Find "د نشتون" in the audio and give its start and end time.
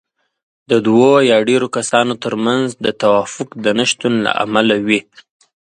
3.63-4.13